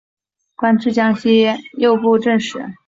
[0.55, 1.45] 官至江西
[1.77, 2.73] 右布政使。